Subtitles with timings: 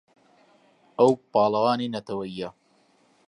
[0.99, 2.49] ئەو پاڵەوانی نەتەوەیییە.